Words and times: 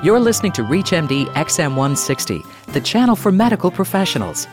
You're 0.00 0.20
listening 0.20 0.52
to 0.52 0.62
ReachMD 0.62 1.26
XM160, 1.32 2.46
the 2.66 2.80
channel 2.80 3.16
for 3.16 3.32
medical 3.32 3.68
professionals. 3.68 4.46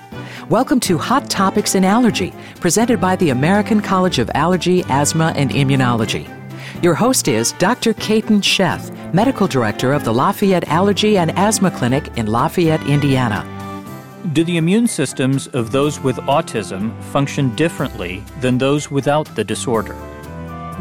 Welcome 0.49 0.79
to 0.79 0.97
Hot 0.97 1.29
Topics 1.29 1.75
in 1.75 1.85
Allergy, 1.85 2.33
presented 2.59 2.99
by 2.99 3.15
the 3.17 3.29
American 3.29 3.79
College 3.79 4.17
of 4.17 4.31
Allergy, 4.33 4.83
Asthma, 4.85 5.33
and 5.35 5.51
Immunology. 5.51 6.27
Your 6.81 6.95
host 6.95 7.27
is 7.27 7.51
Dr. 7.59 7.93
Ketan 7.93 8.41
Sheth, 8.41 8.91
Medical 9.13 9.45
Director 9.45 9.93
of 9.93 10.03
the 10.03 10.11
Lafayette 10.11 10.67
Allergy 10.67 11.19
and 11.19 11.29
Asthma 11.37 11.69
Clinic 11.69 12.17
in 12.17 12.25
Lafayette, 12.25 12.81
Indiana. 12.87 13.45
Do 14.33 14.43
the 14.43 14.57
immune 14.57 14.87
systems 14.87 15.45
of 15.45 15.71
those 15.71 15.99
with 15.99 16.15
autism 16.21 16.99
function 17.03 17.53
differently 17.53 18.23
than 18.41 18.57
those 18.57 18.89
without 18.89 19.27
the 19.35 19.43
disorder? 19.43 19.95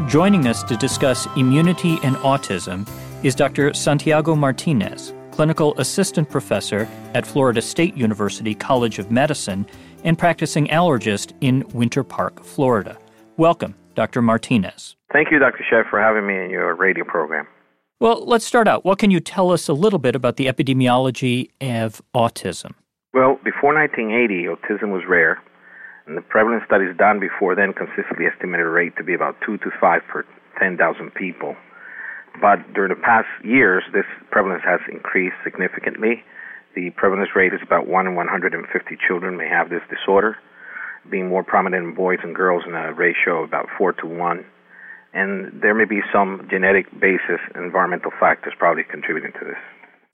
Joining 0.07 0.47
us 0.47 0.63
to 0.63 0.75
discuss 0.75 1.27
immunity 1.37 1.99
and 2.01 2.15
autism 2.17 2.87
is 3.25 3.33
Dr. 3.33 3.73
Santiago 3.73 4.35
Martinez, 4.35 5.11
clinical 5.31 5.73
assistant 5.79 6.29
professor 6.29 6.87
at 7.15 7.25
Florida 7.25 7.59
State 7.59 7.97
University 7.97 8.53
College 8.53 8.99
of 8.99 9.09
Medicine 9.09 9.65
and 10.03 10.15
practicing 10.15 10.67
allergist 10.67 11.33
in 11.41 11.67
Winter 11.73 12.03
Park, 12.03 12.43
Florida. 12.43 12.99
Welcome, 13.37 13.73
Dr. 13.95 14.21
Martinez. 14.21 14.95
Thank 15.11 15.31
you, 15.31 15.39
Dr. 15.39 15.65
Sheth, 15.67 15.89
for 15.89 15.99
having 15.99 16.27
me 16.27 16.35
in 16.35 16.51
your 16.51 16.75
radio 16.75 17.03
program. 17.03 17.47
Well, 17.99 18.23
let's 18.27 18.45
start 18.45 18.67
out. 18.67 18.85
What 18.85 18.99
can 18.99 19.09
you 19.09 19.19
tell 19.19 19.51
us 19.51 19.67
a 19.67 19.73
little 19.73 19.97
bit 19.97 20.15
about 20.15 20.35
the 20.35 20.45
epidemiology 20.45 21.49
of 21.61 22.03
autism? 22.13 22.73
Well, 23.15 23.39
before 23.43 23.73
1980, 23.73 24.49
autism 24.53 24.93
was 24.93 25.01
rare, 25.09 25.41
and 26.05 26.15
the 26.15 26.21
prevalence 26.21 26.61
studies 26.67 26.95
done 26.95 27.19
before 27.19 27.55
then 27.55 27.73
consistently 27.73 28.27
estimated 28.31 28.67
a 28.67 28.69
rate 28.69 28.95
to 28.97 29.03
be 29.03 29.15
about 29.15 29.35
2 29.43 29.57
to 29.57 29.71
5 29.81 30.01
per 30.13 30.23
10,000 30.59 31.11
people. 31.15 31.55
But 32.41 32.73
during 32.73 32.89
the 32.89 33.01
past 33.01 33.27
years, 33.43 33.83
this 33.93 34.05
prevalence 34.31 34.63
has 34.65 34.79
increased 34.91 35.35
significantly. 35.43 36.23
The 36.75 36.89
prevalence 36.91 37.29
rate 37.35 37.53
is 37.53 37.61
about 37.63 37.87
1 37.87 38.07
in 38.07 38.15
150 38.15 38.97
children 39.07 39.37
may 39.37 39.47
have 39.47 39.69
this 39.69 39.81
disorder, 39.89 40.37
being 41.09 41.29
more 41.29 41.43
prominent 41.43 41.85
in 41.85 41.95
boys 41.95 42.19
and 42.23 42.35
girls 42.35 42.63
in 42.67 42.73
a 42.75 42.93
ratio 42.93 43.43
of 43.43 43.49
about 43.49 43.67
4 43.77 43.93
to 43.93 44.07
1. 44.07 44.45
And 45.13 45.61
there 45.61 45.73
may 45.73 45.85
be 45.85 46.01
some 46.11 46.45
genetic 46.49 46.91
basis, 46.99 47.39
environmental 47.55 48.11
factors 48.19 48.53
probably 48.57 48.83
contributing 48.83 49.31
to 49.39 49.45
this. 49.45 49.61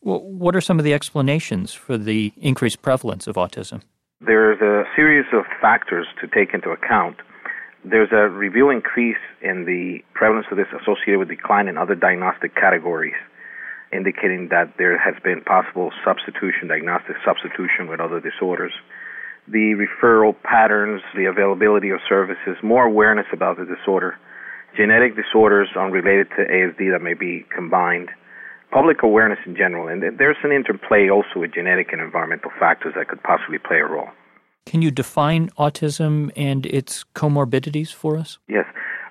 Well, 0.04 0.22
what 0.22 0.56
are 0.56 0.62
some 0.62 0.78
of 0.78 0.86
the 0.86 0.94
explanations 0.94 1.74
for 1.74 1.98
the 1.98 2.34
increased 2.38 2.82
prevalence 2.82 3.26
of 3.26 3.36
autism? 3.36 3.82
There's 4.20 4.62
a 4.62 4.84
series 4.96 5.26
of 5.34 5.46
factors 5.60 6.06
to 6.22 6.28
take 6.28 6.54
into 6.54 6.70
account 6.70 7.18
there's 7.84 8.12
a 8.12 8.30
reveal 8.30 8.70
increase 8.70 9.22
in 9.42 9.66
the 9.66 10.04
prevalence 10.14 10.48
of 10.52 10.58
this 10.58 10.68
associated 10.70 11.18
with 11.18 11.30
decline 11.30 11.68
in 11.68 11.78
other 11.78 11.96
diagnostic 11.96 12.56
categories, 12.56 13.18
indicating 13.92 14.50
that 14.50 14.78
there 14.78 14.98
has 14.98 15.16
been 15.24 15.42
possible 15.42 15.92
substitution, 16.06 16.68
diagnostic 16.68 17.16
substitution 17.26 17.88
with 17.88 18.00
other 18.00 18.20
disorders. 18.20 18.74
The 19.48 19.74
referral 19.74 20.36
patterns, 20.44 21.02
the 21.16 21.26
availability 21.26 21.90
of 21.90 22.00
services, 22.08 22.58
more 22.62 22.86
awareness 22.86 23.26
about 23.34 23.58
the 23.58 23.66
disorder, 23.66 24.18
genetic 24.78 25.16
disorders 25.16 25.70
unrelated 25.76 26.30
to 26.38 26.46
ASD 26.46 26.92
that 26.92 27.02
may 27.02 27.16
be 27.16 27.46
combined, 27.54 28.10
public 28.70 29.02
awareness 29.02 29.40
in 29.46 29.56
general, 29.56 29.88
and 29.88 30.04
there's 30.20 30.38
an 30.44 30.52
interplay 30.52 31.10
also 31.10 31.40
with 31.40 31.54
genetic 31.54 31.92
and 31.92 32.00
environmental 32.00 32.52
factors 32.60 32.94
that 32.96 33.08
could 33.10 33.22
possibly 33.24 33.58
play 33.58 33.78
a 33.78 33.86
role. 33.86 34.10
Can 34.66 34.82
you 34.82 34.92
define 34.92 35.50
autism 35.52 36.32
and 36.36 36.66
its 36.66 37.04
comorbidities 37.16 37.94
for 37.94 38.18
us? 38.18 38.38
Yes. 38.48 38.66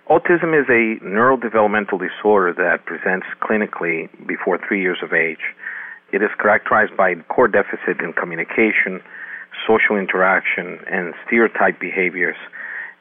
Autism 0.09 0.59
is 0.59 0.67
a 0.69 0.98
neurodevelopmental 1.05 2.01
disorder 2.01 2.53
that 2.55 2.84
presents 2.87 3.27
clinically 3.43 4.09
before 4.27 4.59
three 4.67 4.81
years 4.81 4.98
of 5.03 5.12
age. 5.12 5.55
It 6.12 6.23
is 6.23 6.31
characterized 6.41 6.97
by 6.97 7.15
core 7.28 7.47
deficit 7.47 8.01
in 8.01 8.12
communication, 8.12 9.01
social 9.67 9.97
interaction, 9.97 10.81
and 10.91 11.15
stereotype 11.27 11.78
behaviors. 11.78 12.37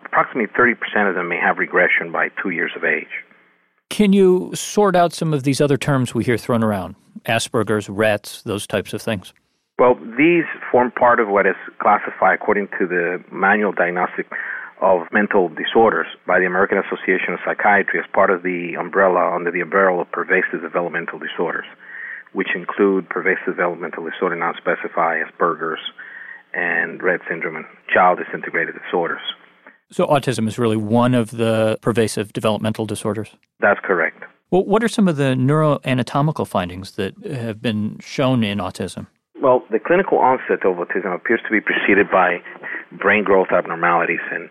Approximately 0.05 0.53
30% 0.53 1.09
of 1.09 1.15
them 1.15 1.29
may 1.29 1.37
have 1.37 1.57
regression 1.57 2.11
by 2.11 2.29
two 2.41 2.51
years 2.51 2.71
of 2.75 2.83
age. 2.83 3.25
Can 3.89 4.13
you 4.13 4.51
sort 4.53 4.95
out 4.95 5.13
some 5.13 5.33
of 5.33 5.43
these 5.43 5.59
other 5.59 5.77
terms 5.77 6.13
we 6.13 6.23
hear 6.23 6.37
thrown 6.37 6.63
around? 6.63 6.95
Asperger's, 7.25 7.89
Rett's, 7.89 8.43
those 8.43 8.67
types 8.67 8.93
of 8.93 9.01
things? 9.01 9.33
Well, 9.79 9.95
these 9.95 10.43
form 10.71 10.91
part 10.91 11.21
of 11.21 11.29
what 11.29 11.47
is 11.47 11.55
classified 11.81 12.35
according 12.35 12.67
to 12.79 12.85
the 12.85 13.23
manual 13.31 13.71
diagnostic 13.71 14.27
of 14.81 15.07
mental 15.13 15.47
disorders 15.47 16.07
by 16.27 16.39
the 16.39 16.45
American 16.45 16.77
Association 16.79 17.33
of 17.33 17.39
Psychiatry 17.45 17.99
as 17.99 18.05
part 18.13 18.29
of 18.29 18.43
the 18.43 18.75
umbrella 18.77 19.33
under 19.33 19.51
the 19.51 19.61
umbrella 19.61 20.01
of 20.01 20.11
pervasive 20.11 20.61
developmental 20.61 21.17
disorders, 21.17 21.65
which 22.33 22.49
include 22.55 23.07
pervasive 23.09 23.55
developmental 23.55 24.03
disorder 24.03 24.35
non-specified 24.35 25.21
as 25.21 25.33
Asperger's 25.33 25.79
and 26.53 26.99
Rett 26.99 27.19
syndrome 27.29 27.55
and 27.55 27.65
child 27.93 28.19
disintegrated 28.19 28.75
disorders. 28.83 29.21
So 29.91 30.05
autism 30.07 30.47
is 30.47 30.59
really 30.59 30.77
one 30.77 31.13
of 31.13 31.31
the 31.31 31.77
pervasive 31.81 32.33
developmental 32.33 32.85
disorders? 32.85 33.29
That's 33.59 33.79
correct. 33.81 34.23
Well, 34.51 34.65
what 34.65 34.83
are 34.83 34.87
some 34.87 35.07
of 35.07 35.15
the 35.15 35.35
neuroanatomical 35.35 36.47
findings 36.47 36.91
that 36.93 37.13
have 37.25 37.61
been 37.61 37.97
shown 37.99 38.43
in 38.43 38.57
autism? 38.57 39.07
Well, 39.41 39.63
the 39.71 39.79
clinical 39.79 40.17
onset 40.17 40.65
of 40.65 40.75
autism 40.75 41.15
appears 41.15 41.39
to 41.45 41.51
be 41.51 41.61
preceded 41.61 42.11
by 42.11 42.39
brain 42.91 43.23
growth 43.23 43.47
abnormalities, 43.51 44.19
and 44.31 44.49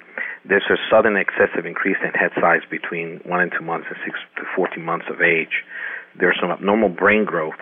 there's 0.48 0.64
a 0.70 0.76
sudden 0.90 1.14
excessive 1.16 1.66
increase 1.66 1.98
in 2.02 2.10
head 2.14 2.30
size 2.40 2.62
between 2.70 3.20
one 3.26 3.40
and 3.40 3.52
two 3.52 3.64
months 3.64 3.86
and 3.90 3.98
six 4.02 4.18
to 4.36 4.44
14 4.56 4.82
months 4.82 5.04
of 5.10 5.20
age. 5.20 5.62
There's 6.18 6.38
some 6.40 6.50
abnormal 6.50 6.88
brain 6.88 7.26
growth, 7.26 7.60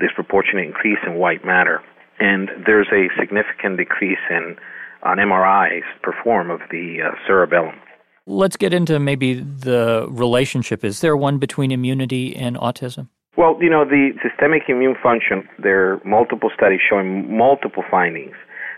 disproportionate 0.00 0.64
increase 0.64 0.98
in 1.06 1.16
white 1.16 1.44
matter, 1.44 1.82
and 2.20 2.48
there's 2.64 2.88
a 2.90 3.08
significant 3.20 3.76
decrease 3.76 4.24
in 4.30 4.56
on 5.02 5.18
MRIs 5.18 5.84
performed 6.02 6.50
of 6.50 6.60
the 6.70 7.02
uh, 7.04 7.10
cerebellum. 7.26 7.74
Let's 8.26 8.56
get 8.56 8.72
into 8.72 8.98
maybe 8.98 9.34
the 9.34 10.06
relationship. 10.08 10.84
Is 10.84 11.00
there 11.00 11.16
one 11.16 11.36
between 11.36 11.70
immunity 11.70 12.34
and 12.34 12.56
autism? 12.56 13.08
Well, 13.36 13.58
you 13.60 13.68
know, 13.68 13.84
the 13.84 14.16
systemic 14.24 14.62
immune 14.68 14.96
function, 14.96 15.46
there 15.60 15.92
are 15.92 16.00
multiple 16.06 16.48
studies 16.56 16.80
showing 16.80 17.36
multiple 17.36 17.84
findings, 17.90 18.34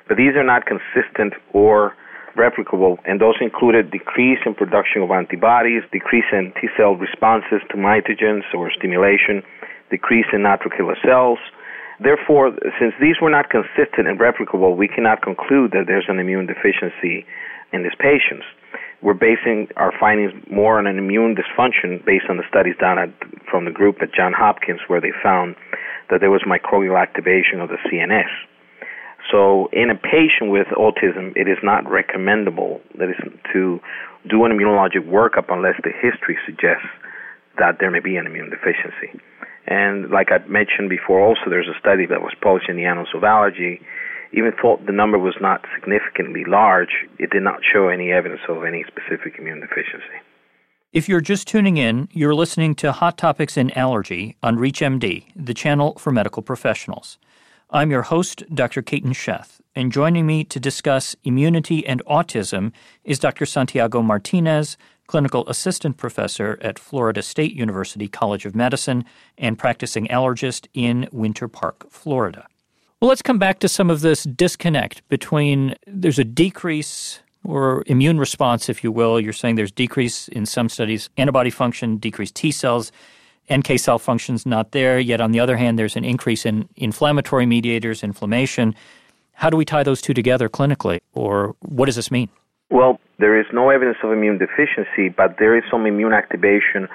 but 0.08 0.16
these 0.16 0.34
are 0.34 0.42
not 0.42 0.66
consistent 0.66 1.34
or 1.54 1.94
replicable, 2.34 2.98
and 3.06 3.20
those 3.20 3.36
included 3.40 3.92
decrease 3.92 4.40
in 4.44 4.54
production 4.54 5.02
of 5.02 5.12
antibodies, 5.12 5.82
decrease 5.92 6.26
in 6.32 6.52
T 6.60 6.66
cell 6.76 6.98
responses 6.98 7.62
to 7.70 7.76
mitogens 7.76 8.42
or 8.52 8.70
stimulation, 8.74 9.46
decrease 9.90 10.26
in 10.32 10.42
natural 10.42 10.74
killer 10.74 10.98
cells. 11.06 11.38
Therefore, 12.02 12.50
since 12.82 12.94
these 13.00 13.22
were 13.22 13.30
not 13.30 13.50
consistent 13.50 14.10
and 14.10 14.18
replicable, 14.18 14.76
we 14.76 14.88
cannot 14.88 15.22
conclude 15.22 15.70
that 15.70 15.86
there's 15.86 16.06
an 16.08 16.18
immune 16.18 16.46
deficiency 16.46 17.24
in 17.72 17.84
these 17.84 17.94
patients 17.98 18.44
we're 19.02 19.14
basing 19.14 19.68
our 19.76 19.92
findings 19.98 20.32
more 20.50 20.78
on 20.78 20.86
an 20.86 20.98
immune 20.98 21.36
dysfunction 21.36 22.04
based 22.04 22.26
on 22.28 22.36
the 22.36 22.42
studies 22.48 22.74
done 22.80 22.98
at, 22.98 23.10
from 23.50 23.64
the 23.64 23.70
group 23.70 24.02
at 24.02 24.12
Johns 24.12 24.34
Hopkins 24.36 24.80
where 24.88 25.00
they 25.00 25.12
found 25.22 25.54
that 26.10 26.20
there 26.20 26.30
was 26.30 26.42
microglial 26.42 27.00
activation 27.00 27.60
of 27.60 27.68
the 27.68 27.78
CNS. 27.86 28.30
So 29.30 29.68
in 29.72 29.90
a 29.90 29.94
patient 29.94 30.50
with 30.50 30.66
autism, 30.68 31.36
it 31.36 31.48
is 31.48 31.58
not 31.62 31.88
recommendable 31.88 32.80
that 32.98 33.10
is 33.10 33.20
to 33.52 33.80
do 34.28 34.44
an 34.44 34.52
immunologic 34.52 35.06
workup 35.06 35.52
unless 35.52 35.76
the 35.84 35.92
history 35.92 36.38
suggests 36.46 36.88
that 37.58 37.76
there 37.78 37.90
may 37.90 38.00
be 38.00 38.16
an 38.16 38.26
immune 38.26 38.50
deficiency. 38.50 39.20
And 39.66 40.10
like 40.10 40.32
I 40.32 40.38
mentioned 40.48 40.88
before, 40.88 41.20
also 41.20 41.50
there's 41.50 41.68
a 41.68 41.78
study 41.78 42.06
that 42.06 42.22
was 42.22 42.32
published 42.40 42.68
in 42.68 42.76
the 42.76 42.86
Annals 42.86 43.12
of 43.14 43.22
Allergy 43.22 43.80
even 44.32 44.52
thought 44.60 44.86
the 44.86 44.92
number 44.92 45.18
was 45.18 45.36
not 45.40 45.64
significantly 45.74 46.44
large, 46.46 47.06
it 47.18 47.30
did 47.30 47.42
not 47.42 47.60
show 47.72 47.88
any 47.88 48.12
evidence 48.12 48.40
of 48.48 48.64
any 48.64 48.84
specific 48.86 49.38
immune 49.38 49.60
deficiency. 49.60 50.20
If 50.92 51.08
you're 51.08 51.20
just 51.20 51.46
tuning 51.46 51.76
in, 51.76 52.08
you're 52.12 52.34
listening 52.34 52.74
to 52.76 52.92
Hot 52.92 53.18
Topics 53.18 53.56
in 53.56 53.70
Allergy 53.72 54.36
on 54.42 54.56
ReachMD, 54.56 55.26
the 55.36 55.54
channel 55.54 55.98
for 55.98 56.10
medical 56.10 56.42
professionals. 56.42 57.18
I'm 57.70 57.90
your 57.90 58.02
host, 58.02 58.42
Dr. 58.54 58.80
Ketan 58.80 59.12
Sheth, 59.12 59.60
and 59.74 59.92
joining 59.92 60.24
me 60.24 60.44
to 60.44 60.58
discuss 60.58 61.14
immunity 61.24 61.86
and 61.86 62.02
autism 62.06 62.72
is 63.04 63.18
Dr. 63.18 63.44
Santiago 63.44 64.00
Martinez, 64.00 64.78
clinical 65.06 65.46
assistant 65.48 65.98
professor 65.98 66.58
at 66.62 66.78
Florida 66.78 67.20
State 67.20 67.54
University 67.54 68.08
College 68.08 68.46
of 68.46 68.54
Medicine 68.54 69.04
and 69.36 69.58
practicing 69.58 70.06
allergist 70.06 70.66
in 70.72 71.06
Winter 71.12 71.48
Park, 71.48 71.90
Florida. 71.90 72.46
Well, 73.00 73.10
let's 73.10 73.22
come 73.22 73.38
back 73.38 73.60
to 73.60 73.68
some 73.68 73.90
of 73.90 74.00
this 74.00 74.24
disconnect 74.24 75.08
between 75.08 75.76
there's 75.86 76.18
a 76.18 76.24
decrease 76.24 77.20
or 77.44 77.84
immune 77.86 78.18
response, 78.18 78.68
if 78.68 78.82
you 78.82 78.90
will. 78.90 79.20
You're 79.20 79.32
saying 79.32 79.54
there's 79.54 79.70
decrease 79.70 80.26
in 80.26 80.46
some 80.46 80.68
studies, 80.68 81.08
antibody 81.16 81.50
function, 81.50 81.98
decreased 81.98 82.34
T 82.34 82.50
cells, 82.50 82.90
NK 83.54 83.78
cell 83.78 84.00
function's 84.00 84.44
not 84.44 84.72
there. 84.72 84.98
Yet 84.98 85.20
on 85.20 85.30
the 85.30 85.38
other 85.38 85.56
hand, 85.56 85.78
there's 85.78 85.94
an 85.94 86.04
increase 86.04 86.44
in 86.44 86.68
inflammatory 86.74 87.46
mediators, 87.46 88.02
inflammation. 88.02 88.74
How 89.34 89.48
do 89.48 89.56
we 89.56 89.64
tie 89.64 89.84
those 89.84 90.02
two 90.02 90.12
together 90.12 90.48
clinically, 90.48 90.98
or 91.12 91.54
what 91.60 91.86
does 91.86 91.94
this 91.94 92.10
mean? 92.10 92.28
Well, 92.68 92.98
there 93.20 93.38
is 93.38 93.46
no 93.52 93.70
evidence 93.70 93.98
of 94.02 94.10
immune 94.10 94.38
deficiency, 94.38 95.08
but 95.08 95.36
there 95.38 95.56
is 95.56 95.62
some 95.70 95.86
immune 95.86 96.14
activation 96.14 96.88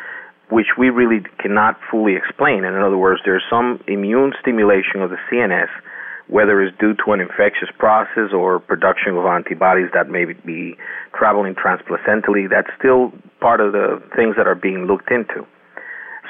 which 0.50 0.68
we 0.78 0.90
really 0.90 1.24
cannot 1.40 1.80
fully 1.90 2.18
explain. 2.18 2.66
And 2.66 2.76
in 2.76 2.82
other 2.82 2.98
words, 2.98 3.22
there's 3.24 3.44
some 3.50 3.80
immune 3.88 4.34
stimulation 4.42 5.02
of 5.02 5.10
the 5.10 5.18
CNS, 5.32 5.70
whether 6.28 6.62
it's 6.62 6.78
due 6.80 6.96
to 7.06 7.12
an 7.12 7.20
infectious 7.20 7.70
process 7.78 8.32
or 8.34 8.60
production 8.60 9.18
of 9.18 9.26
antibodies 9.26 9.90
that 9.94 10.10
may 10.10 10.26
be 10.26 10.76
traveling 11.14 11.56
transplacentally. 11.56 12.50
That's 12.50 12.70
still 12.80 13.12
part 13.40 13.60
of 13.60 13.74
the 13.74 14.02
things 14.16 14.36
that 14.38 14.48
are 14.48 14.56
being 14.56 14.86
looked 14.86 15.12
into. 15.12 15.46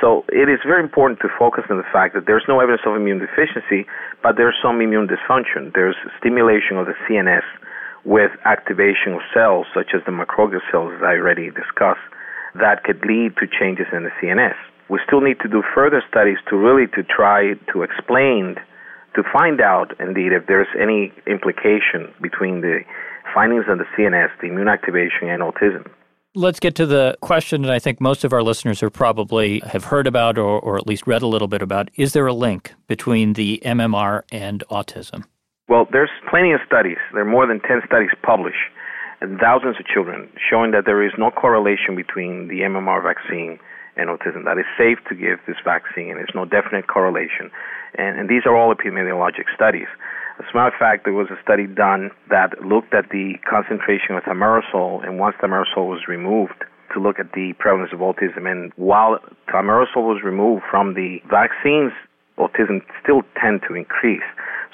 So 0.01 0.25
it 0.29 0.49
is 0.49 0.59
very 0.65 0.83
important 0.83 1.21
to 1.21 1.29
focus 1.37 1.63
on 1.69 1.77
the 1.77 1.87
fact 1.93 2.15
that 2.15 2.25
there's 2.25 2.43
no 2.47 2.59
evidence 2.59 2.81
of 2.85 2.95
immune 2.95 3.19
deficiency, 3.19 3.87
but 4.21 4.35
there's 4.35 4.55
some 4.61 4.81
immune 4.81 5.07
dysfunction. 5.07 5.71
There's 5.73 5.95
stimulation 6.19 6.77
of 6.77 6.87
the 6.87 6.97
CNS 7.07 7.45
with 8.03 8.31
activation 8.43 9.13
of 9.13 9.21
cells, 9.33 9.67
such 9.73 9.95
as 9.95 10.01
the 10.05 10.11
microglial 10.11 10.59
cells, 10.71 10.91
as 10.97 11.03
I 11.03 11.15
already 11.15 11.49
discussed, 11.51 12.03
that 12.55 12.83
could 12.83 12.99
lead 13.05 13.37
to 13.37 13.47
changes 13.47 13.87
in 13.93 14.03
the 14.03 14.11
CNS. 14.21 14.55
We 14.89 14.99
still 15.07 15.21
need 15.21 15.39
to 15.39 15.47
do 15.47 15.63
further 15.73 16.03
studies 16.09 16.37
to 16.49 16.57
really 16.57 16.87
to 16.93 17.03
try 17.03 17.53
to 17.71 17.83
explain, 17.83 18.57
to 19.15 19.23
find 19.31 19.61
out 19.61 19.93
indeed 19.99 20.31
if 20.33 20.47
there's 20.47 20.67
any 20.79 21.11
implication 21.27 22.13
between 22.21 22.61
the 22.61 22.79
findings 23.33 23.65
of 23.67 23.77
the 23.77 23.85
CNS, 23.97 24.29
the 24.41 24.47
immune 24.47 24.67
activation, 24.67 25.29
and 25.29 25.41
autism. 25.41 25.89
Let's 26.35 26.59
get 26.59 26.73
to 26.75 26.87
the 26.87 27.15
question 27.21 27.61
that 27.61 27.71
I 27.71 27.77
think 27.77 28.01
most 28.01 28.23
of 28.23 28.33
our 28.33 28.41
listeners 28.41 28.81
are 28.81 28.89
probably 28.89 29.59
have 29.59 29.85
heard 29.85 30.07
about 30.07 30.37
or, 30.39 30.59
or 30.59 30.77
at 30.77 30.87
least 30.87 31.05
read 31.05 31.21
a 31.21 31.27
little 31.27 31.47
bit 31.47 31.61
about. 31.61 31.89
Is 31.95 32.13
there 32.13 32.25
a 32.25 32.33
link 32.33 32.73
between 32.87 33.33
the 33.33 33.61
MMR 33.63 34.23
and 34.31 34.63
autism? 34.71 35.25
Well, 35.69 35.87
there's 35.91 36.09
plenty 36.29 36.51
of 36.51 36.59
studies. 36.65 36.97
There 37.13 37.21
are 37.21 37.25
more 37.25 37.45
than 37.45 37.59
10 37.61 37.81
studies 37.85 38.09
published 38.23 38.57
and 39.21 39.39
thousands 39.39 39.77
of 39.79 39.85
children 39.85 40.27
showing 40.49 40.71
that 40.71 40.83
there 40.85 41.05
is 41.05 41.13
no 41.17 41.31
correlation 41.31 41.95
between 41.95 42.47
the 42.49 42.61
MMR 42.61 43.01
vaccine 43.01 43.59
and 43.95 44.09
autism. 44.09 44.45
That 44.45 44.57
it's 44.57 44.69
safe 44.77 44.97
to 45.09 45.15
give 45.15 45.39
this 45.47 45.57
vaccine 45.63 46.11
and 46.11 46.17
there's 46.17 46.35
no 46.35 46.45
definite 46.45 46.87
correlation. 46.87 47.51
And, 47.95 48.19
and 48.19 48.29
these 48.29 48.43
are 48.45 48.55
all 48.55 48.73
epidemiologic 48.73 49.45
studies. 49.53 49.87
As 50.39 50.45
a 50.51 50.57
matter 50.57 50.73
of 50.73 50.79
fact, 50.79 51.05
there 51.05 51.13
was 51.13 51.29
a 51.29 51.39
study 51.43 51.67
done 51.67 52.09
that 52.29 52.65
looked 52.65 52.93
at 52.93 53.09
the 53.09 53.35
concentration 53.47 54.15
of 54.15 54.23
thimerosal, 54.23 55.05
and 55.05 55.19
once 55.19 55.35
thimerosal 55.39 55.85
was 55.85 56.07
removed, 56.07 56.65
to 56.93 56.99
look 56.99 57.19
at 57.19 57.31
the 57.33 57.53
prevalence 57.59 57.91
of 57.93 57.99
autism. 57.99 58.49
And 58.49 58.71
while 58.75 59.19
thimerosal 59.49 59.97
was 59.97 60.21
removed 60.23 60.63
from 60.69 60.95
the 60.95 61.19
vaccines, 61.29 61.91
autism 62.37 62.81
still 63.01 63.21
tend 63.39 63.61
to 63.67 63.75
increase. 63.75 64.25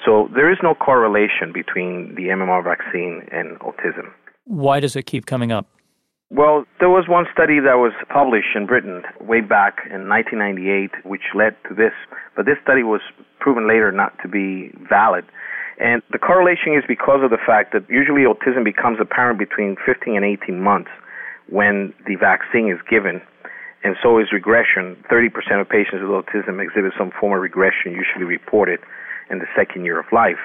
So 0.04 0.28
there 0.34 0.50
is 0.50 0.58
no 0.62 0.74
correlation 0.74 1.52
between 1.52 2.14
the 2.14 2.28
MMR 2.28 2.64
vaccine 2.64 3.28
and 3.30 3.58
autism. 3.60 4.12
Why 4.44 4.80
does 4.80 4.96
it 4.96 5.04
keep 5.04 5.26
coming 5.26 5.52
up? 5.52 5.66
Well, 6.30 6.62
there 6.78 6.88
was 6.88 7.10
one 7.10 7.26
study 7.34 7.58
that 7.58 7.82
was 7.82 7.90
published 8.06 8.54
in 8.54 8.64
Britain 8.64 9.02
way 9.18 9.40
back 9.40 9.82
in 9.90 10.06
1998, 10.06 11.02
which 11.02 11.34
led 11.34 11.58
to 11.66 11.74
this. 11.74 11.90
But 12.36 12.46
this 12.46 12.54
study 12.62 12.84
was 12.86 13.02
proven 13.40 13.66
later 13.66 13.90
not 13.90 14.14
to 14.22 14.28
be 14.28 14.70
valid. 14.88 15.26
And 15.82 16.02
the 16.12 16.22
correlation 16.22 16.78
is 16.78 16.86
because 16.86 17.26
of 17.26 17.34
the 17.34 17.42
fact 17.42 17.72
that 17.72 17.82
usually 17.90 18.22
autism 18.30 18.62
becomes 18.62 19.02
apparent 19.02 19.40
between 19.40 19.74
15 19.84 20.14
and 20.14 20.24
18 20.24 20.62
months 20.62 20.90
when 21.50 21.92
the 22.06 22.14
vaccine 22.14 22.70
is 22.70 22.78
given. 22.88 23.20
And 23.82 23.96
so 23.98 24.20
is 24.22 24.30
regression. 24.30 25.02
30% 25.10 25.34
of 25.58 25.66
patients 25.68 26.06
with 26.06 26.14
autism 26.14 26.62
exhibit 26.62 26.94
some 26.96 27.10
form 27.18 27.34
of 27.34 27.42
regression, 27.42 27.90
usually 27.90 28.22
reported 28.22 28.78
in 29.34 29.40
the 29.40 29.50
second 29.58 29.84
year 29.84 29.98
of 29.98 30.06
life. 30.12 30.38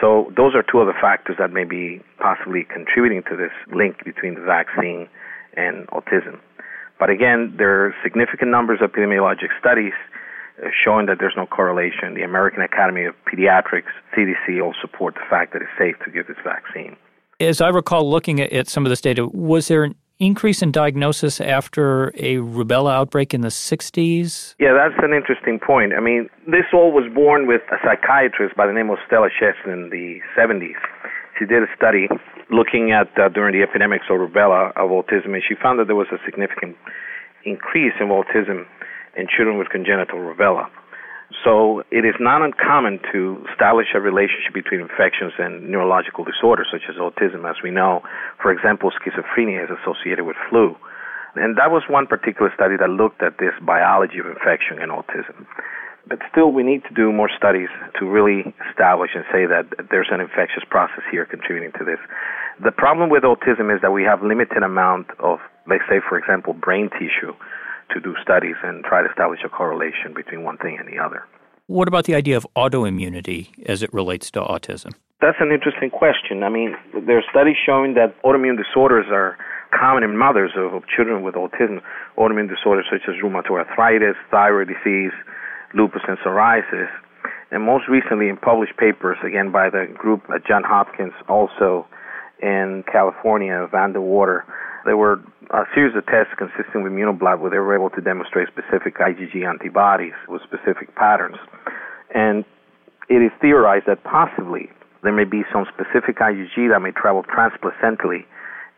So 0.00 0.32
those 0.36 0.54
are 0.54 0.62
two 0.62 0.80
other 0.80 0.94
factors 1.00 1.36
that 1.38 1.52
may 1.52 1.64
be 1.64 2.00
possibly 2.18 2.64
contributing 2.64 3.22
to 3.30 3.36
this 3.36 3.52
link 3.74 4.04
between 4.04 4.34
the 4.34 4.40
vaccine 4.40 5.08
and 5.56 5.86
autism. 5.88 6.38
But 6.98 7.10
again, 7.10 7.54
there 7.56 7.86
are 7.86 7.94
significant 8.02 8.50
numbers 8.50 8.80
of 8.82 8.92
epidemiologic 8.92 9.50
studies 9.58 9.92
uh, 10.62 10.68
showing 10.84 11.06
that 11.06 11.18
there's 11.20 11.34
no 11.36 11.46
correlation. 11.46 12.14
The 12.14 12.22
American 12.22 12.62
Academy 12.62 13.04
of 13.04 13.14
Pediatrics, 13.26 13.90
CDC, 14.16 14.62
all 14.62 14.74
support 14.80 15.14
the 15.14 15.26
fact 15.30 15.52
that 15.52 15.62
it's 15.62 15.70
safe 15.78 15.96
to 16.04 16.10
give 16.10 16.26
this 16.26 16.36
vaccine. 16.44 16.96
As 17.40 17.60
I 17.60 17.68
recall 17.68 18.08
looking 18.10 18.40
at 18.40 18.68
some 18.68 18.84
of 18.84 18.90
this 18.90 19.00
data, 19.00 19.28
was 19.28 19.68
there 19.68 19.84
an 19.84 19.94
increase 20.18 20.62
in 20.62 20.72
diagnosis 20.72 21.40
after 21.40 22.08
a 22.16 22.36
rubella 22.36 22.92
outbreak 22.92 23.32
in 23.32 23.40
the 23.40 23.48
60s? 23.48 24.54
Yeah, 24.58 24.74
that's 24.74 24.98
an 25.02 25.14
interesting 25.14 25.58
point. 25.58 25.92
I 25.94 26.00
mean, 26.00 26.28
this 26.46 26.66
all 26.72 26.92
was 26.92 27.10
born 27.14 27.46
with 27.46 27.62
a 27.70 27.76
psychiatrist 27.84 28.56
by 28.56 28.66
the 28.66 28.72
name 28.72 28.90
of 28.90 28.98
Stella 29.06 29.28
Chess 29.28 29.54
in 29.64 29.90
the 29.90 30.18
70s. 30.36 30.78
She 31.38 31.46
did 31.46 31.62
a 31.62 31.70
study 31.76 32.08
looking 32.50 32.90
at 32.90 33.06
uh, 33.18 33.28
during 33.28 33.54
the 33.54 33.62
epidemics 33.62 34.06
of 34.10 34.18
rubella 34.18 34.74
of 34.74 34.90
autism, 34.90 35.34
and 35.34 35.42
she 35.46 35.54
found 35.54 35.78
that 35.78 35.86
there 35.86 35.96
was 35.96 36.08
a 36.10 36.18
significant 36.24 36.76
increase 37.44 37.94
in 38.00 38.08
autism 38.08 38.66
in 39.16 39.26
children 39.28 39.58
with 39.58 39.68
congenital 39.68 40.18
rubella. 40.18 40.66
So 41.44 41.84
it 41.90 42.04
is 42.04 42.14
not 42.18 42.42
uncommon 42.42 42.98
to 43.12 43.44
establish 43.52 43.88
a 43.94 44.00
relationship 44.00 44.54
between 44.54 44.80
infections 44.80 45.32
and 45.38 45.70
neurological 45.70 46.24
disorders 46.24 46.66
such 46.72 46.82
as 46.88 46.96
autism. 46.96 47.48
As 47.48 47.56
we 47.62 47.70
know, 47.70 48.02
for 48.42 48.50
example, 48.50 48.90
schizophrenia 48.90 49.62
is 49.62 49.70
associated 49.70 50.24
with 50.24 50.36
flu. 50.50 50.74
And 51.36 51.56
that 51.56 51.70
was 51.70 51.84
one 51.88 52.06
particular 52.06 52.50
study 52.54 52.76
that 52.80 52.90
looked 52.90 53.22
at 53.22 53.38
this 53.38 53.54
biology 53.62 54.18
of 54.18 54.26
infection 54.26 54.82
and 54.82 54.90
autism. 54.90 55.46
But 56.08 56.18
still, 56.32 56.50
we 56.50 56.62
need 56.62 56.82
to 56.88 56.94
do 56.94 57.12
more 57.12 57.28
studies 57.36 57.68
to 58.00 58.06
really 58.08 58.54
establish 58.70 59.10
and 59.14 59.24
say 59.30 59.44
that 59.46 59.68
there's 59.90 60.08
an 60.10 60.20
infectious 60.20 60.64
process 60.68 61.04
here 61.10 61.26
contributing 61.26 61.70
to 61.78 61.84
this. 61.84 62.00
The 62.64 62.72
problem 62.72 63.10
with 63.10 63.22
autism 63.22 63.70
is 63.70 63.82
that 63.82 63.92
we 63.92 64.02
have 64.02 64.22
limited 64.22 64.64
amount 64.64 65.08
of, 65.20 65.38
let's 65.68 65.84
say, 65.88 66.00
for 66.00 66.18
example, 66.18 66.54
brain 66.54 66.88
tissue 66.98 67.36
to 67.90 68.00
do 68.00 68.14
studies 68.22 68.56
and 68.62 68.84
try 68.84 69.02
to 69.02 69.08
establish 69.08 69.40
a 69.44 69.48
correlation 69.48 70.14
between 70.14 70.44
one 70.44 70.56
thing 70.58 70.76
and 70.78 70.88
the 70.88 70.98
other. 71.02 71.24
What 71.66 71.88
about 71.88 72.04
the 72.04 72.14
idea 72.14 72.36
of 72.36 72.46
autoimmunity 72.56 73.48
as 73.66 73.82
it 73.82 73.92
relates 73.92 74.30
to 74.32 74.40
autism? 74.40 74.94
That's 75.20 75.36
an 75.40 75.50
interesting 75.52 75.90
question. 75.90 76.42
I 76.42 76.48
mean, 76.48 76.76
there 77.06 77.18
are 77.18 77.24
studies 77.30 77.56
showing 77.66 77.94
that 77.94 78.14
autoimmune 78.22 78.56
disorders 78.56 79.06
are 79.10 79.36
common 79.78 80.02
in 80.02 80.16
mothers 80.16 80.52
of, 80.56 80.72
of 80.72 80.82
children 80.88 81.22
with 81.22 81.34
autism. 81.34 81.82
Autoimmune 82.16 82.48
disorders 82.48 82.86
such 82.90 83.02
as 83.08 83.16
rheumatoid 83.22 83.66
arthritis, 83.66 84.16
thyroid 84.30 84.68
disease, 84.68 85.12
lupus, 85.74 86.02
and 86.08 86.18
psoriasis. 86.18 86.88
And 87.50 87.64
most 87.64 87.88
recently, 87.88 88.28
in 88.28 88.36
published 88.36 88.76
papers, 88.76 89.16
again 89.24 89.50
by 89.50 89.70
the 89.70 89.92
group 89.92 90.22
at 90.34 90.46
Johns 90.46 90.66
Hopkins, 90.66 91.12
also 91.28 91.86
in 92.40 92.84
California, 92.90 93.66
Van 93.70 93.92
de 93.92 94.00
Water, 94.00 94.44
there 94.88 94.96
were 94.96 95.20
a 95.52 95.68
series 95.74 95.94
of 95.94 96.06
tests 96.06 96.32
consistent 96.40 96.80
with 96.82 96.92
immunoblot 96.92 97.40
where 97.40 97.50
they 97.52 97.60
were 97.60 97.76
able 97.76 97.90
to 97.90 98.00
demonstrate 98.00 98.48
specific 98.48 98.96
IgG 98.96 99.44
antibodies 99.44 100.16
with 100.28 100.40
specific 100.48 100.96
patterns. 100.96 101.36
And 102.14 102.46
it 103.12 103.20
is 103.20 103.30
theorized 103.38 103.84
that 103.84 104.02
possibly 104.02 104.72
there 105.04 105.12
may 105.12 105.28
be 105.28 105.44
some 105.52 105.66
specific 105.68 106.16
IgG 106.24 106.72
that 106.72 106.80
may 106.80 106.92
travel 106.92 107.22
transplacentally 107.22 108.24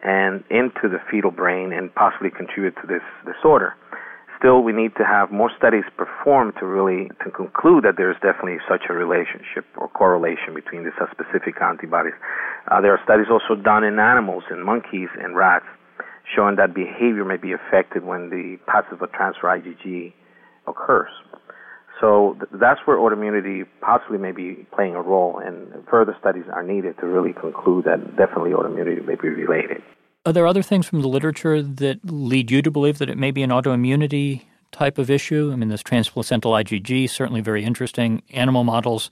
and 0.02 0.43
into 0.50 0.90
the 0.90 0.99
fetal 1.11 1.31
brain 1.31 1.73
and 1.73 1.95
possibly 1.95 2.31
contribute 2.31 2.75
to 2.83 2.87
this 2.90 3.07
disorder. 3.23 3.76
Still, 4.37 4.62
we 4.64 4.73
need 4.73 4.97
to 4.97 5.05
have 5.05 5.31
more 5.31 5.50
studies 5.57 5.85
performed 5.97 6.55
to 6.59 6.67
really 6.67 7.07
to 7.23 7.31
conclude 7.31 7.85
that 7.85 7.95
there 7.97 8.11
is 8.11 8.17
definitely 8.19 8.59
such 8.67 8.88
a 8.88 8.95
relationship 8.95 9.67
or 9.76 9.87
correlation 9.87 10.55
between 10.55 10.83
these 10.83 10.97
specific 11.12 11.61
antibodies. 11.62 12.17
Uh, 12.67 12.81
there 12.81 12.90
are 12.90 13.00
studies 13.05 13.26
also 13.31 13.55
done 13.55 13.85
in 13.85 14.00
animals, 14.00 14.43
in 14.50 14.64
monkeys 14.64 15.11
and 15.21 15.37
rats, 15.37 15.67
showing 16.35 16.57
that 16.57 16.75
behavior 16.75 17.25
may 17.25 17.37
be 17.37 17.53
affected 17.53 18.05
when 18.05 18.31
the 18.31 18.59
passive 18.67 18.99
transfer 19.13 19.49
IgG 19.49 20.13
occurs. 20.67 21.11
So 22.01 22.37
th- 22.39 22.61
that's 22.61 22.81
where 22.87 22.97
autoimmunity 22.97 23.67
possibly 23.81 24.19
may 24.19 24.33
be 24.33 24.67
playing 24.75 24.95
a 24.95 25.03
role, 25.03 25.39
and 25.39 25.87
further 25.89 26.17
studies 26.19 26.45
are 26.53 26.63
needed 26.63 26.99
to 27.01 27.07
really 27.07 27.33
conclude 27.33 27.85
that 27.85 28.17
definitely 28.17 28.51
autoimmunity 28.51 29.05
may 29.05 29.17
be 29.17 29.29
related. 29.29 29.83
Are 30.27 30.33
there 30.33 30.47
other 30.47 30.63
things 30.63 30.87
from 30.87 31.03
the 31.03 31.09
literature 31.09 31.63
that 31.63 32.01
lead 32.05 32.51
you 32.51 32.63
to 32.63 32.71
believe 32.71 32.99
that 32.99 33.09
it 33.09 33.19
may 33.19 33.31
be 33.31 33.43
an 33.43 33.51
autoimmunity 33.51 34.43
type 34.73 34.99
of 34.99 35.11
issue? 35.11 35.51
I 35.53 35.57
mean, 35.57 35.69
this 35.69 35.83
transplacental 35.83 36.53
IgG 36.63 37.09
certainly 37.11 37.41
very 37.41 37.65
interesting. 37.65 38.23
Animal 38.31 38.65
models 38.65 39.11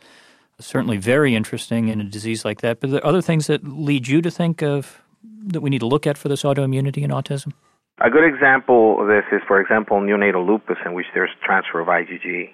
certainly 0.61 0.97
very 0.97 1.35
interesting 1.35 1.89
in 1.89 2.01
a 2.01 2.05
disease 2.05 2.45
like 2.45 2.61
that. 2.63 2.81
But 2.81 2.89
are 2.89 2.93
there 2.93 3.07
other 3.07 3.23
things 3.23 3.47
that 3.47 3.65
lead 3.65 4.09
you 4.09 4.21
to 4.23 4.31
think 4.31 4.63
of 4.63 5.01
that 5.23 5.61
we 5.61 5.71
need 5.71 5.81
to 5.81 5.87
look 5.87 6.07
at 6.07 6.19
for 6.19 6.29
this 6.29 6.43
autoimmunity 6.43 7.03
and 7.05 7.13
autism? 7.13 7.53
A 8.01 8.11
good 8.11 8.25
example 8.25 9.01
of 9.01 9.09
this 9.09 9.25
is, 9.33 9.43
for 9.49 9.61
example, 9.61 9.99
neonatal 9.99 10.47
lupus, 10.47 10.79
in 10.87 10.95
which 10.95 11.07
there's 11.15 11.31
transfer 11.45 11.81
of 11.81 11.89
IgG, 11.89 12.51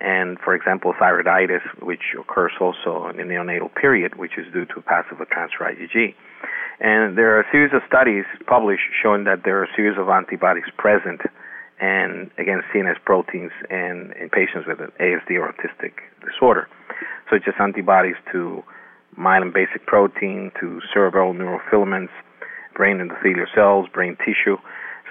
and, 0.00 0.38
for 0.38 0.54
example, 0.54 0.94
thyroiditis, 0.98 1.60
which 1.82 2.16
occurs 2.18 2.52
also 2.58 3.08
in 3.08 3.16
the 3.18 3.22
neonatal 3.22 3.74
period, 3.74 4.16
which 4.16 4.38
is 4.38 4.50
due 4.52 4.64
to 4.64 4.80
passive 4.80 5.18
transfer 5.30 5.64
IgG. 5.64 6.14
And 6.80 7.18
there 7.18 7.36
are 7.36 7.40
a 7.40 7.50
series 7.52 7.74
of 7.74 7.82
studies 7.86 8.24
published 8.46 8.88
showing 9.02 9.24
that 9.24 9.44
there 9.44 9.58
are 9.58 9.64
a 9.64 9.74
series 9.76 9.98
of 9.98 10.08
antibodies 10.08 10.64
present 10.78 11.20
and 11.78 12.30
against 12.38 12.66
CNS 12.74 12.96
proteins 13.04 13.52
in, 13.68 14.12
in 14.20 14.30
patients 14.30 14.66
with 14.66 14.80
an 14.80 14.92
ASD 15.00 15.36
or 15.36 15.52
autistic 15.52 15.92
disorder, 16.24 16.68
such 17.30 17.42
as 17.46 17.54
antibodies 17.60 18.16
to 18.32 18.64
myelin 19.18 19.52
basic 19.52 19.86
protein 19.86 20.52
to 20.60 20.80
cerebral 20.92 21.34
neurofilaments, 21.34 22.10
brain 22.74 22.98
endothelial 22.98 23.46
cells, 23.54 23.86
brain 23.92 24.16
tissue. 24.18 24.56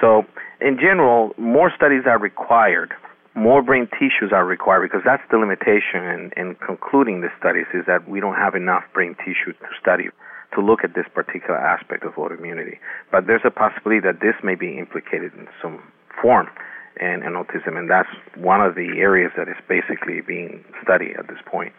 So, 0.01 0.23
in 0.61 0.77
general, 0.77 1.33
more 1.37 1.71
studies 1.75 2.03
are 2.05 2.19
required. 2.19 2.93
More 3.35 3.61
brain 3.61 3.87
tissues 3.91 4.31
are 4.33 4.45
required 4.45 4.89
because 4.89 5.01
that's 5.05 5.23
the 5.31 5.37
limitation 5.37 6.03
in, 6.03 6.31
in 6.35 6.55
concluding 6.55 7.21
the 7.21 7.29
studies 7.39 7.67
is 7.73 7.85
that 7.87 8.09
we 8.09 8.19
don't 8.19 8.35
have 8.35 8.55
enough 8.55 8.83
brain 8.93 9.15
tissue 9.23 9.53
to 9.53 9.69
study 9.79 10.09
to 10.55 10.61
look 10.61 10.83
at 10.83 10.95
this 10.95 11.05
particular 11.13 11.57
aspect 11.57 12.03
of 12.03 12.13
autoimmunity. 12.15 12.79
But 13.11 13.27
there's 13.27 13.45
a 13.45 13.51
possibility 13.51 14.01
that 14.01 14.19
this 14.19 14.35
may 14.43 14.55
be 14.55 14.79
implicated 14.79 15.31
in 15.37 15.47
some 15.61 15.83
form 16.21 16.47
in, 16.99 17.23
in 17.23 17.33
autism, 17.33 17.77
and 17.77 17.89
that's 17.89 18.09
one 18.35 18.61
of 18.61 18.75
the 18.75 18.97
areas 18.99 19.31
that 19.37 19.47
is 19.47 19.55
basically 19.67 20.21
being 20.21 20.63
studied 20.83 21.15
at 21.17 21.27
this 21.27 21.39
point. 21.45 21.73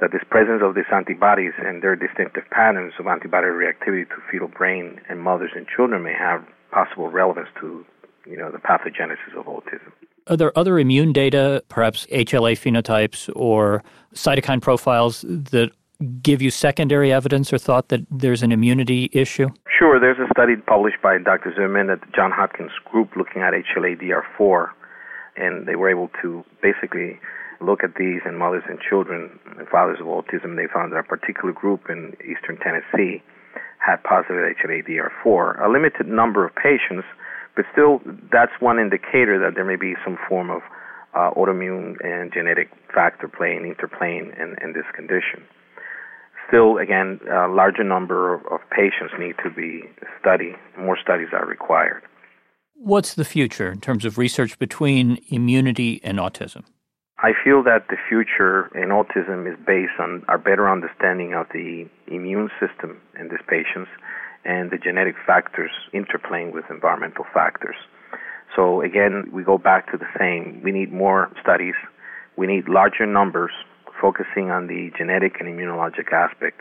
That 0.00 0.10
this 0.12 0.22
presence 0.28 0.60
of 0.62 0.74
these 0.74 0.90
antibodies 0.92 1.52
and 1.58 1.82
their 1.82 1.96
distinctive 1.96 2.44
patterns 2.50 2.94
of 2.98 3.06
antibody 3.06 3.46
reactivity 3.46 4.08
to 4.08 4.16
fetal 4.30 4.48
brain 4.48 5.00
in 5.08 5.18
mothers 5.18 5.52
and 5.54 5.66
children 5.68 6.02
may 6.02 6.14
have 6.14 6.44
possible 6.72 7.08
relevance 7.08 7.48
to, 7.60 7.86
you 8.26 8.36
know, 8.36 8.50
the 8.50 8.58
pathogenesis 8.58 9.38
of 9.38 9.46
autism. 9.46 9.92
Are 10.26 10.36
there 10.36 10.58
other 10.58 10.78
immune 10.78 11.12
data, 11.12 11.62
perhaps 11.68 12.06
HLA 12.06 12.54
phenotypes 12.54 13.30
or 13.36 13.82
cytokine 14.14 14.60
profiles 14.60 15.22
that 15.28 15.70
give 16.22 16.42
you 16.42 16.50
secondary 16.50 17.12
evidence 17.12 17.52
or 17.52 17.58
thought 17.58 17.88
that 17.88 18.00
there's 18.10 18.42
an 18.42 18.50
immunity 18.50 19.10
issue? 19.12 19.48
Sure. 19.78 20.00
There's 20.00 20.18
a 20.18 20.28
study 20.32 20.56
published 20.56 21.00
by 21.02 21.18
Dr. 21.18 21.52
Zimmerman 21.54 21.90
at 21.90 22.00
the 22.00 22.06
John 22.14 22.30
Hopkins 22.30 22.72
group 22.90 23.14
looking 23.16 23.42
at 23.42 23.52
HLA-DR4, 23.52 24.68
and 25.36 25.66
they 25.66 25.76
were 25.76 25.88
able 25.88 26.10
to 26.22 26.44
basically 26.62 27.20
look 27.64 27.82
at 27.82 27.94
these 27.96 28.20
in 28.26 28.36
mothers 28.36 28.62
and 28.68 28.78
children 28.80 29.38
and 29.58 29.68
fathers 29.68 29.98
of 30.00 30.06
autism. 30.06 30.56
They 30.56 30.68
found 30.72 30.92
that 30.92 30.98
a 30.98 31.02
particular 31.02 31.52
group 31.52 31.88
in 31.88 32.16
eastern 32.20 32.56
Tennessee 32.58 33.22
had 33.78 34.02
positive 34.02 34.44
HLA-DR4. 34.62 35.64
A 35.64 35.68
limited 35.68 36.06
number 36.06 36.44
of 36.44 36.54
patients, 36.54 37.04
but 37.56 37.64
still, 37.72 38.00
that's 38.32 38.52
one 38.60 38.78
indicator 38.78 39.38
that 39.38 39.54
there 39.54 39.64
may 39.64 39.76
be 39.76 39.94
some 40.04 40.18
form 40.28 40.50
of 40.50 40.62
uh, 41.14 41.30
autoimmune 41.36 41.94
and 42.04 42.32
genetic 42.32 42.68
factor 42.92 43.28
playing, 43.28 43.62
interplaying 43.62 44.34
in, 44.40 44.56
in 44.62 44.72
this 44.72 44.86
condition 44.94 45.44
still, 46.48 46.78
again, 46.78 47.20
a 47.30 47.48
larger 47.48 47.84
number 47.84 48.34
of 48.34 48.60
patients 48.70 49.12
need 49.18 49.34
to 49.42 49.50
be 49.50 49.82
studied. 50.20 50.54
More 50.78 50.96
studies 51.00 51.28
are 51.32 51.46
required. 51.46 52.02
What's 52.74 53.14
the 53.14 53.24
future 53.24 53.70
in 53.70 53.80
terms 53.80 54.04
of 54.04 54.18
research 54.18 54.58
between 54.58 55.18
immunity 55.28 56.00
and 56.04 56.18
autism? 56.18 56.64
I 57.24 57.32
feel 57.42 57.62
that 57.62 57.88
the 57.88 57.96
future 58.06 58.66
in 58.74 58.90
autism 58.90 59.50
is 59.50 59.58
based 59.66 59.98
on 59.98 60.24
our 60.28 60.36
better 60.36 60.70
understanding 60.70 61.32
of 61.32 61.46
the 61.54 61.88
immune 62.06 62.50
system 62.60 63.00
in 63.18 63.30
these 63.30 63.40
patients 63.48 63.88
and 64.44 64.70
the 64.70 64.76
genetic 64.76 65.14
factors 65.26 65.70
interplaying 65.94 66.52
with 66.52 66.66
environmental 66.68 67.24
factors. 67.32 67.76
So 68.54 68.82
again, 68.82 69.30
we 69.32 69.42
go 69.42 69.56
back 69.56 69.90
to 69.92 69.96
the 69.96 70.04
same. 70.18 70.60
We 70.62 70.70
need 70.70 70.92
more 70.92 71.30
studies. 71.40 71.72
We 72.36 72.46
need 72.46 72.68
larger 72.68 73.06
numbers 73.06 73.52
focusing 73.98 74.50
on 74.50 74.66
the 74.66 74.90
genetic 74.94 75.40
and 75.40 75.48
immunologic 75.48 76.12
aspect 76.12 76.60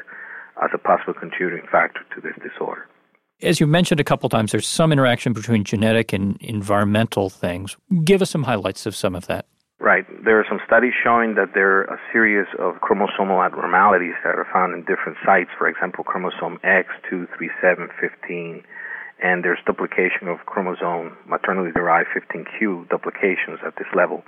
as 0.64 0.70
a 0.74 0.78
possible 0.78 1.14
contributing 1.14 1.68
factor 1.70 2.06
to 2.16 2.22
this 2.22 2.36
disorder. 2.42 2.88
As 3.42 3.60
you 3.60 3.68
mentioned 3.68 4.00
a 4.00 4.06
couple 4.06 4.30
times, 4.30 4.54
there's 4.54 4.66
some 4.66 4.94
interaction 4.94 5.34
between 5.34 5.66
genetic 5.66 6.14
and 6.14 6.38
environmental 6.40 7.30
things. 7.30 7.76
Give 8.06 8.22
us 8.22 8.30
some 8.30 8.44
highlights 8.44 8.86
of 8.86 8.96
some 8.96 9.14
of 9.14 9.28
that. 9.28 9.46
Right. 9.84 10.08
There 10.24 10.40
are 10.40 10.48
some 10.48 10.64
studies 10.64 10.96
showing 10.96 11.36
that 11.36 11.52
there 11.52 11.84
are 11.84 12.00
a 12.00 12.00
series 12.16 12.48
of 12.56 12.80
chromosomal 12.80 13.44
abnormalities 13.44 14.16
that 14.24 14.32
are 14.40 14.48
found 14.48 14.72
in 14.72 14.88
different 14.88 15.20
sites. 15.28 15.52
For 15.60 15.68
example, 15.68 16.06
chromosome 16.08 16.56
X, 16.64 16.88
2, 17.12 17.28
3, 17.36 17.52
7, 17.60 17.90
15, 18.00 18.64
and 19.20 19.44
there's 19.44 19.60
duplication 19.68 20.32
of 20.32 20.40
chromosome 20.48 21.20
maternally 21.28 21.76
derived 21.76 22.08
15q 22.16 22.88
duplications 22.88 23.60
at 23.68 23.76
this 23.76 23.92
level. 23.92 24.24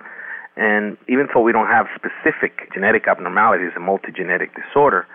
And 0.59 0.99
even 1.07 1.31
though 1.31 1.39
we 1.39 1.55
don't 1.55 1.71
have 1.71 1.87
specific 1.95 2.67
genetic 2.75 3.07
abnormalities, 3.07 3.71
a 3.77 3.79
multigenetic 3.79 4.51
disorder, 4.59 5.07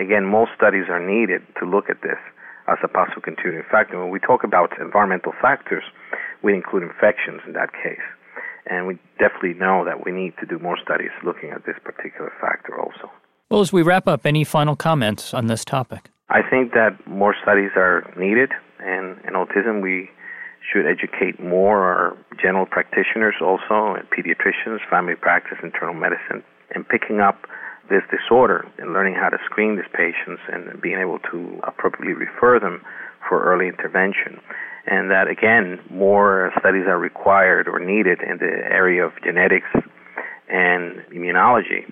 again, 0.00 0.24
most 0.24 0.56
studies 0.56 0.88
are 0.88 1.04
needed 1.04 1.44
to 1.60 1.68
look 1.68 1.92
at 1.92 2.00
this 2.00 2.16
as 2.64 2.80
a 2.80 2.88
possible 2.88 3.20
contributing 3.20 3.68
factor. 3.70 4.00
When 4.00 4.08
we 4.08 4.20
talk 4.24 4.40
about 4.40 4.72
environmental 4.80 5.36
factors, 5.36 5.84
we 6.40 6.54
include 6.56 6.82
infections 6.82 7.44
in 7.44 7.52
that 7.52 7.76
case. 7.76 8.00
And 8.66 8.86
we 8.86 8.98
definitely 9.18 9.54
know 9.54 9.84
that 9.84 10.04
we 10.04 10.12
need 10.12 10.34
to 10.40 10.46
do 10.46 10.58
more 10.58 10.78
studies 10.82 11.10
looking 11.24 11.50
at 11.50 11.66
this 11.66 11.76
particular 11.82 12.32
factor 12.40 12.78
also. 12.78 13.10
Well, 13.50 13.60
as 13.60 13.72
we 13.72 13.82
wrap 13.82 14.08
up, 14.08 14.24
any 14.24 14.44
final 14.44 14.76
comments 14.76 15.34
on 15.34 15.46
this 15.46 15.64
topic? 15.64 16.10
I 16.30 16.40
think 16.48 16.72
that 16.72 16.96
more 17.06 17.34
studies 17.42 17.72
are 17.76 18.10
needed, 18.16 18.52
and 18.80 19.18
in 19.26 19.34
autism, 19.34 19.82
we 19.82 20.08
should 20.62 20.86
educate 20.86 21.42
more 21.42 21.84
our 21.84 22.16
general 22.40 22.64
practitioners 22.64 23.34
also, 23.42 23.94
and 23.94 24.08
pediatricians, 24.08 24.78
family 24.88 25.14
practice, 25.14 25.58
internal 25.62 25.94
medicine, 25.94 26.42
in 26.74 26.84
picking 26.84 27.20
up 27.20 27.44
this 27.90 28.02
disorder 28.10 28.64
and 28.78 28.92
learning 28.92 29.14
how 29.14 29.28
to 29.28 29.38
screen 29.44 29.76
these 29.76 29.90
patients 29.92 30.40
and 30.48 30.80
being 30.80 30.98
able 30.98 31.18
to 31.30 31.60
appropriately 31.64 32.14
refer 32.14 32.58
them 32.58 32.80
for 33.28 33.42
early 33.44 33.68
intervention. 33.68 34.40
And 34.86 35.10
that 35.10 35.28
again, 35.28 35.78
more 35.90 36.52
studies 36.58 36.86
are 36.86 36.98
required 36.98 37.68
or 37.68 37.78
needed 37.78 38.20
in 38.20 38.38
the 38.38 38.50
area 38.50 39.04
of 39.04 39.12
genetics 39.22 39.70
and 40.48 41.00
immunology 41.14 41.86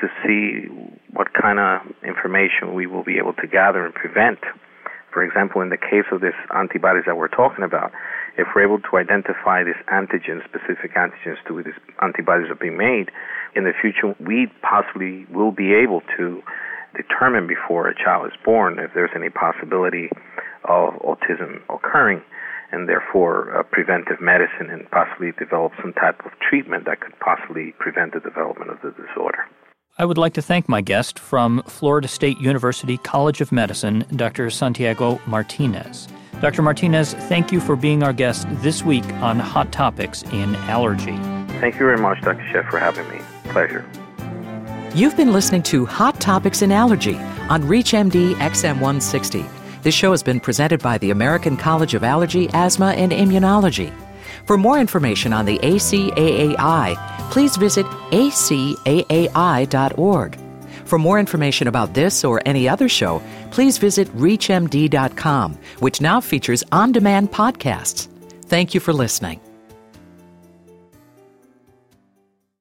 to 0.00 0.08
see 0.22 0.68
what 1.12 1.28
kind 1.34 1.58
of 1.58 1.80
information 2.02 2.74
we 2.74 2.86
will 2.86 3.04
be 3.04 3.18
able 3.18 3.34
to 3.34 3.46
gather 3.46 3.84
and 3.84 3.94
prevent 3.94 4.38
for 5.12 5.22
example, 5.22 5.60
in 5.60 5.68
the 5.68 5.76
case 5.76 6.08
of 6.10 6.22
these 6.22 6.36
antibodies 6.56 7.04
that 7.06 7.16
we're 7.16 7.28
talking 7.28 7.62
about, 7.64 7.92
if 8.38 8.48
we're 8.56 8.64
able 8.64 8.80
to 8.80 8.96
identify 8.96 9.62
these 9.62 9.78
antigens, 9.92 10.42
specific 10.48 10.96
antigens 10.96 11.36
to 11.46 11.54
which 11.54 11.66
these 11.66 11.80
antibodies 12.00 12.48
are 12.50 12.56
being 12.56 12.78
made, 12.78 13.12
in 13.54 13.64
the 13.64 13.76
future 13.78 14.16
we 14.18 14.50
possibly 14.62 15.26
will 15.28 15.52
be 15.52 15.74
able 15.74 16.00
to 16.16 16.42
determine 16.96 17.46
before 17.46 17.88
a 17.88 17.94
child 17.94 18.26
is 18.26 18.32
born 18.44 18.78
if 18.78 18.90
there's 18.94 19.12
any 19.14 19.28
possibility 19.28 20.08
of 20.64 20.94
autism 21.02 21.60
occurring 21.68 22.22
and 22.72 22.88
therefore 22.88 23.56
uh, 23.56 23.62
preventive 23.62 24.20
medicine 24.20 24.70
and 24.70 24.90
possibly 24.90 25.32
develop 25.38 25.72
some 25.80 25.92
type 25.92 26.18
of 26.24 26.32
treatment 26.40 26.86
that 26.86 27.00
could 27.00 27.12
possibly 27.20 27.74
prevent 27.78 28.14
the 28.14 28.20
development 28.20 28.70
of 28.70 28.78
the 28.82 28.90
disorder. 28.90 29.46
I 29.98 30.06
would 30.06 30.16
like 30.16 30.32
to 30.34 30.42
thank 30.42 30.70
my 30.70 30.80
guest 30.80 31.18
from 31.18 31.62
Florida 31.66 32.08
State 32.08 32.40
University 32.40 32.96
College 32.96 33.42
of 33.42 33.52
Medicine, 33.52 34.06
Dr. 34.16 34.48
Santiago 34.48 35.20
Martinez. 35.26 36.08
Dr. 36.40 36.62
Martinez, 36.62 37.12
thank 37.12 37.52
you 37.52 37.60
for 37.60 37.76
being 37.76 38.02
our 38.02 38.14
guest 38.14 38.46
this 38.62 38.82
week 38.82 39.04
on 39.14 39.38
Hot 39.38 39.70
Topics 39.70 40.22
in 40.32 40.56
Allergy. 40.56 41.16
Thank 41.60 41.74
you 41.74 41.86
very 41.86 41.98
much, 41.98 42.22
Dr. 42.22 42.42
Sheth, 42.52 42.70
for 42.70 42.78
having 42.78 43.08
me. 43.10 43.20
Pleasure. 43.52 43.84
You've 44.94 45.16
been 45.16 45.32
listening 45.32 45.62
to 45.64 45.84
Hot 45.86 46.20
Topics 46.20 46.62
in 46.62 46.72
Allergy 46.72 47.16
on 47.48 47.62
ReachMD 47.62 48.34
XM160. 48.34 49.61
This 49.82 49.94
show 49.94 50.12
has 50.12 50.22
been 50.22 50.40
presented 50.40 50.80
by 50.80 50.98
the 50.98 51.10
American 51.10 51.56
College 51.56 51.94
of 51.94 52.04
Allergy, 52.04 52.48
Asthma, 52.52 52.92
and 52.92 53.12
Immunology. 53.12 53.92
For 54.46 54.56
more 54.56 54.78
information 54.78 55.32
on 55.32 55.44
the 55.44 55.58
ACAAI, 55.58 57.30
please 57.30 57.56
visit 57.56 57.86
acaai.org. 58.12 58.78
For 60.84 60.98
more 60.98 61.18
information 61.18 61.68
about 61.68 61.94
this 61.94 62.24
or 62.24 62.42
any 62.44 62.68
other 62.68 62.88
show, 62.88 63.22
please 63.50 63.78
visit 63.78 64.08
ReachMD.com, 64.16 65.58
which 65.78 66.00
now 66.00 66.20
features 66.20 66.64
on 66.70 66.92
demand 66.92 67.32
podcasts. 67.32 68.08
Thank 68.46 68.74
you 68.74 68.80
for 68.80 68.92
listening. 68.92 69.40